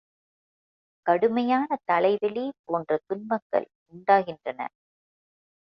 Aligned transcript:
கடுமையான 1.05 1.77
தலைவலி 1.85 2.45
போன்ற 2.65 2.99
துன்பங்கள் 3.07 3.67
உண்டாகின்றன. 3.93 4.59